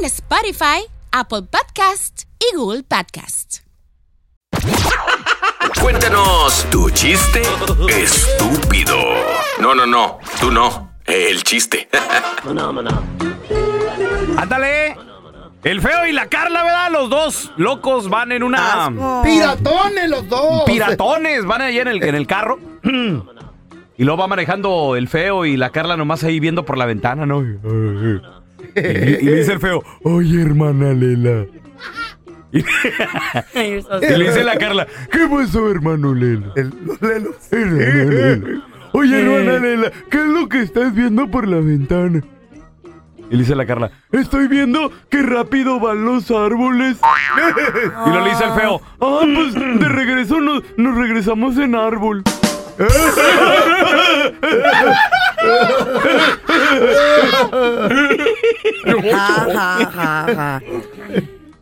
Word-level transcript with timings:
en 0.00 0.06
Spotify, 0.06 0.86
Apple 1.12 1.42
Podcast 1.42 2.22
y 2.38 2.56
Google 2.56 2.82
Podcast. 2.82 3.58
Cuéntanos 5.80 6.66
tu 6.70 6.88
chiste 6.90 7.42
estúpido. 7.88 8.96
No, 9.60 9.74
no, 9.74 9.84
no, 9.84 10.18
tú 10.40 10.50
no. 10.50 10.92
El 11.04 11.42
chiste. 11.42 11.88
Ándale. 14.38 14.96
El 15.64 15.82
feo 15.82 16.06
y 16.06 16.12
la 16.12 16.28
Carla, 16.28 16.62
¿verdad? 16.62 16.90
Los 16.90 17.10
dos 17.10 17.52
locos 17.56 18.08
van 18.08 18.32
en 18.32 18.42
una. 18.42 18.90
Piratones 19.22 20.08
los 20.08 20.28
dos. 20.28 20.62
Piratones, 20.64 21.44
van 21.44 21.60
ahí 21.60 21.78
en 21.78 21.88
el, 21.88 22.02
en 22.02 22.14
el 22.14 22.26
carro. 22.26 22.58
Y 23.98 24.04
luego 24.04 24.22
va 24.22 24.28
manejando 24.28 24.96
el 24.96 25.08
feo 25.08 25.44
y 25.44 25.58
la 25.58 25.68
Carla 25.68 25.94
nomás 25.94 26.24
ahí 26.24 26.40
viendo 26.40 26.64
por 26.64 26.78
la 26.78 26.86
ventana, 26.86 27.26
¿no? 27.26 27.44
Y, 28.76 28.80
y 28.80 29.22
le 29.22 29.36
dice 29.36 29.52
el 29.52 29.60
feo, 29.60 29.82
oye, 30.02 30.42
hermana 30.42 30.92
Lela. 30.92 31.46
Y, 32.52 32.58
y 32.58 34.16
le 34.16 34.24
dice 34.24 34.42
la 34.42 34.56
Carla, 34.56 34.86
¿qué 35.10 35.26
pasó, 35.28 35.70
hermano 35.70 36.14
Lela? 36.14 36.52
los 36.56 37.00
lelos. 37.00 37.36
Hermana 37.52 38.04
Lela. 38.04 38.62
Oye, 38.92 39.20
hermana 39.20 39.58
Lela, 39.58 39.92
¿qué 40.10 40.18
es 40.18 40.26
lo 40.26 40.48
que 40.48 40.62
estás 40.62 40.94
viendo 40.94 41.30
por 41.30 41.46
la 41.46 41.58
ventana? 41.58 42.22
Y 43.30 43.36
le 43.36 43.42
dice 43.42 43.54
la 43.54 43.64
Carla, 43.64 43.92
estoy 44.10 44.48
viendo 44.48 44.90
que 45.08 45.22
rápido 45.22 45.78
van 45.78 46.04
los 46.04 46.32
árboles. 46.32 46.96
y 48.06 48.10
lo 48.10 48.24
le 48.24 48.30
dice 48.30 48.44
el 48.44 48.60
feo, 48.60 48.82
ah, 49.00 49.20
pues 49.22 49.54
de 49.54 49.88
regreso 49.88 50.40
nos, 50.40 50.64
nos 50.76 50.96
regresamos 50.96 51.56
en 51.58 51.76
árbol. 51.76 52.24
Ja, 59.04 59.46
ja, 59.52 59.90
ja, 59.94 60.26
ja. 60.34 60.62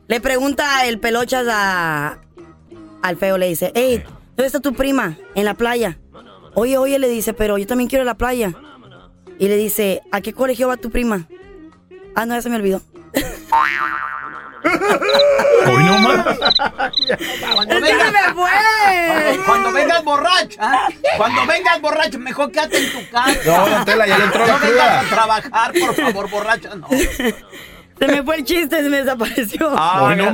Le 0.08 0.20
pregunta 0.20 0.86
el 0.86 0.98
pelochas 0.98 1.46
a, 1.50 2.18
al 3.02 3.16
feo, 3.16 3.38
le 3.38 3.48
dice, 3.48 3.72
hey, 3.74 4.02
¿dónde 4.36 4.46
está 4.46 4.60
tu 4.60 4.72
prima? 4.74 5.16
En 5.34 5.44
la 5.44 5.54
playa. 5.54 5.98
Oye, 6.54 6.78
oye, 6.78 6.98
le 6.98 7.08
dice, 7.08 7.34
pero 7.34 7.58
yo 7.58 7.66
también 7.66 7.88
quiero 7.88 8.04
ir 8.04 8.08
a 8.08 8.12
la 8.12 8.18
playa. 8.18 8.54
Y 9.38 9.48
le 9.48 9.56
dice, 9.56 10.02
¿a 10.10 10.20
qué 10.20 10.32
colegio 10.32 10.68
va 10.68 10.76
tu 10.76 10.90
prima? 10.90 11.28
Ah, 12.14 12.26
no, 12.26 12.34
ya 12.34 12.42
se 12.42 12.50
me 12.50 12.56
olvidó. 12.56 12.82
Hoy 15.66 15.84
no 15.84 15.98
más. 16.00 16.38
Cuando 17.54 17.74
¡Es 17.74 17.82
que 17.82 17.92
vengas, 17.92 18.12
me 18.12 18.34
fue! 18.34 19.07
Cuando 19.48 19.72
vengas 19.72 20.04
borracha, 20.04 20.78
cuando 21.16 21.46
vengas 21.46 21.80
borracha, 21.80 22.18
mejor 22.18 22.52
quédate 22.52 22.78
en 22.78 22.92
tu 22.92 23.10
casa. 23.10 23.38
No, 23.46 23.68
don 23.68 23.84
Tela, 23.84 24.06
ya 24.06 24.18
le 24.18 24.24
entró 24.24 24.46
la 24.46 24.52
No 24.54 24.58
vengas 24.60 25.04
a 25.04 25.08
trabajar, 25.08 25.72
por 25.80 25.94
favor, 25.94 26.30
borracha, 26.30 26.74
no. 26.76 26.86
Se 27.98 28.06
me 28.06 28.22
fue 28.22 28.36
el 28.36 28.44
chiste, 28.44 28.80
se 28.82 28.88
me 28.88 28.98
desapareció. 28.98 29.72
Ay, 29.76 30.16
no. 30.16 30.32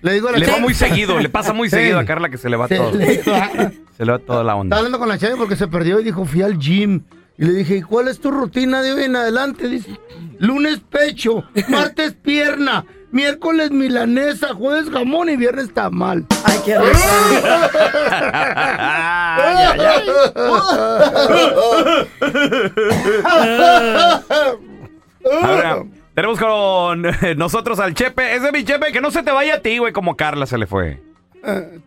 Le 0.00 0.12
digo 0.14 0.28
a 0.28 0.32
la 0.32 0.38
Le 0.38 0.46
va 0.46 0.58
muy 0.58 0.72
seguido, 0.74 1.18
le 1.18 1.28
pasa 1.28 1.52
muy 1.52 1.68
seguido 1.68 1.98
a 1.98 2.04
Carla 2.06 2.30
que 2.30 2.38
se 2.38 2.48
le 2.48 2.56
va 2.56 2.66
Se- 2.68 2.76
todo. 2.76 2.92
le- 2.92 3.22
Se 3.22 4.04
le 4.06 4.12
va 4.12 4.18
toda 4.18 4.42
la 4.44 4.52
Estaba 4.52 4.56
onda. 4.60 4.76
hablando 4.78 4.98
con 4.98 5.08
la 5.08 5.18
chava 5.18 5.36
porque 5.36 5.56
se 5.56 5.68
perdió 5.68 6.00
y 6.00 6.04
dijo, 6.04 6.24
fui 6.24 6.40
al 6.42 6.58
gym. 6.58 7.02
Y 7.36 7.44
le 7.44 7.52
dije, 7.52 7.76
¿y 7.76 7.82
cuál 7.82 8.08
es 8.08 8.20
tu 8.20 8.30
rutina 8.30 8.80
de 8.82 8.92
hoy 8.92 9.04
en 9.04 9.16
adelante? 9.16 9.68
Dice, 9.68 9.90
lunes 10.38 10.80
pecho, 10.90 11.44
martes 11.68 12.14
pierna, 12.14 12.84
miércoles 13.10 13.70
milanesa, 13.70 14.54
jueves 14.54 14.90
jamón 14.90 15.28
y 15.28 15.36
viernes 15.36 15.72
tamal. 15.72 16.26
Ay, 16.44 16.58
qué 16.64 16.78
rico. 16.78 16.98
Ay, 19.40 19.56
ay, 19.56 19.80
ay. 19.80 20.08
Ahora, 25.42 25.84
tenemos 26.14 26.38
con 26.38 27.02
nosotros 27.36 27.78
al 27.80 27.94
Chepe. 27.94 28.34
Ese 28.34 28.46
es 28.46 28.52
mi 28.52 28.64
Chepe, 28.64 28.92
que 28.92 29.00
no 29.00 29.10
se 29.10 29.22
te 29.22 29.30
vaya 29.30 29.54
a 29.56 29.60
ti, 29.60 29.78
güey, 29.78 29.92
como 29.92 30.16
Carla 30.16 30.46
se 30.46 30.58
le 30.58 30.66
fue. 30.66 31.00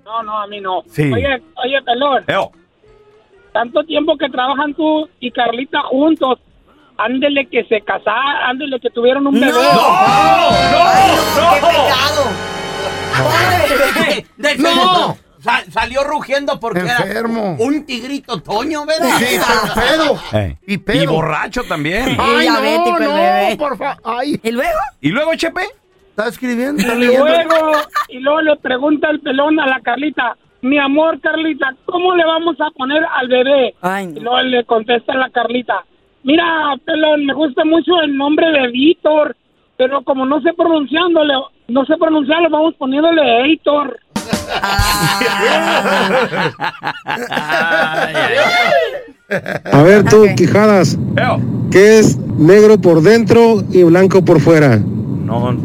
No, 0.06 0.24
no, 0.24 0.38
a 0.42 0.48
mí 0.48 0.62
no. 0.62 0.84
Sí. 0.88 1.12
Oye, 1.12 1.42
oye, 1.64 1.82
pelón, 1.86 2.24
Eo. 2.28 2.52
tanto 3.54 3.84
tiempo 3.84 4.18
que 4.18 4.30
trabajan 4.30 4.74
tú 4.74 5.08
y 5.20 5.32
Carlita 5.32 5.82
juntos. 5.84 6.40
Ándele 7.06 7.46
que 7.48 7.64
se 7.66 7.82
casaron, 7.82 8.36
ándele 8.46 8.80
que 8.80 8.90
tuvieron 8.90 9.28
un 9.28 9.40
bebé. 9.40 9.52
¡Qué 9.52 9.58
pecado! 11.68 12.24
De- 14.38 14.50
de- 14.50 14.58
¡No! 14.58 15.18
Sa- 15.40 15.64
salió 15.72 16.04
rugiendo 16.04 16.60
porque 16.60 16.82
Enfermo. 16.82 17.56
era 17.58 17.66
un 17.68 17.84
tigrito 17.86 18.40
toño, 18.42 18.86
¿verdad? 18.86 19.10
Sí, 19.18 19.40
pero 19.40 19.74
pedo. 20.30 20.40
Eh, 20.40 20.58
Y 20.68 20.78
pedo. 20.78 21.04
Y 21.04 21.08
borracho 21.08 21.64
también. 21.64 22.16
Ay, 22.20 22.46
el 22.46 22.54
no, 22.54 22.62
bebé. 22.62 22.78
no, 23.52 23.58
por 23.58 23.76
favor. 23.78 23.98
Ay, 24.04 24.40
¿Y 24.44 24.52
luego? 24.52 24.78
¿Y 25.02 25.10
luego, 25.10 25.34
Chepe? 25.34 25.62
está 26.12 26.28
escribiendo, 26.28 26.80
está 26.82 26.94
Y 26.94 27.00
leyendo. 27.00 27.26
luego, 27.26 27.72
y 28.10 28.20
luego 28.20 28.42
le 28.42 28.56
pregunta 28.58 29.10
el 29.10 29.20
pelón 29.22 29.60
a 29.60 29.66
la 29.66 29.80
Carlita, 29.80 30.36
mi 30.62 30.78
amor, 30.78 31.20
Carlita, 31.22 31.74
¿cómo 31.86 32.16
le 32.16 32.24
vamos 32.24 32.56
a 32.62 32.70
poner 32.78 33.04
al 33.04 33.28
bebé? 33.28 33.74
Ay, 33.82 34.04
Y 34.16 34.20
no. 34.20 34.22
luego 34.22 34.42
le 34.42 34.64
contesta 34.66 35.16
la 35.16 35.32
Carlita, 35.32 35.84
mira, 36.24 36.76
pelón, 36.86 37.26
me 37.26 37.34
gusta 37.34 37.64
mucho 37.66 37.92
el 38.04 38.16
nombre 38.18 38.52
de 38.52 38.68
Víctor, 38.70 39.36
pero 39.78 40.04
como 40.04 40.26
no 40.26 40.42
sé 40.42 40.54
pronunciándole, 40.54 41.34
no 41.68 41.86
sé 41.86 41.96
pronunciarlo, 41.98 42.50
vamos 42.50 42.76
poniéndole 42.76 43.22
Heitor. 43.44 44.00
A 49.72 49.82
ver 49.84 50.04
tú. 50.06 50.26
Quijadas. 50.36 50.98
¿qué 51.72 52.00
es 52.00 52.18
negro 52.18 52.80
por 52.80 53.02
dentro 53.02 53.64
y 53.72 53.84
blanco 53.84 54.24
por 54.24 54.40
fuera? 54.42 54.78
No. 54.78 55.56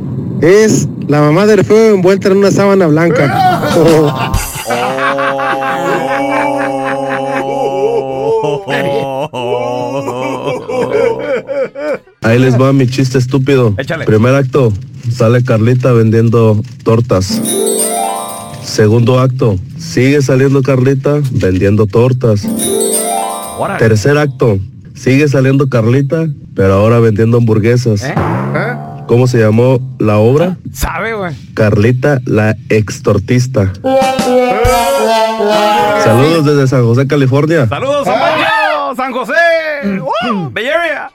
Es 0.40 0.88
la 1.08 1.20
mamá 1.20 1.46
del 1.46 1.64
feo 1.64 1.94
envuelta 1.94 2.28
en 2.28 2.36
una 2.38 2.50
sábana 2.50 2.86
blanca. 2.86 3.62
Ahí 12.36 12.42
les 12.42 12.60
va 12.60 12.70
mi 12.74 12.86
chiste 12.86 13.16
estúpido. 13.16 13.74
Échale. 13.78 14.04
Primer 14.04 14.34
acto, 14.34 14.70
sale 15.10 15.42
Carlita 15.42 15.92
vendiendo 15.92 16.60
tortas. 16.84 17.40
Segundo 18.62 19.20
acto, 19.20 19.56
sigue 19.78 20.20
saliendo 20.20 20.60
Carlita 20.60 21.22
vendiendo 21.30 21.86
tortas. 21.86 22.46
Órale. 23.58 23.78
Tercer 23.78 24.18
acto, 24.18 24.58
sigue 24.94 25.28
saliendo 25.28 25.70
Carlita, 25.70 26.28
pero 26.54 26.74
ahora 26.74 27.00
vendiendo 27.00 27.38
hamburguesas. 27.38 28.04
¿Eh? 28.04 28.14
¿Cómo 29.06 29.26
se 29.28 29.38
llamó 29.38 29.80
la 29.98 30.18
obra? 30.18 30.58
Sabe, 30.74 31.14
güey. 31.14 31.34
Carlita 31.54 32.20
la 32.26 32.54
extortista. 32.68 33.72
Saludos 36.04 36.44
desde 36.44 36.66
San 36.66 36.82
José, 36.82 37.06
California. 37.06 37.66
Saludos, 37.66 38.04
San 38.04 38.20
San 38.94 39.12
José. 39.12 39.32
¡Wow! 39.84 40.50
Bay 40.50 40.68
Area. 40.68 41.10